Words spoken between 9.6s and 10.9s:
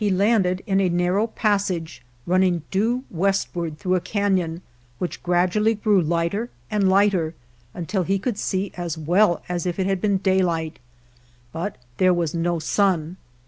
if it had been daylight;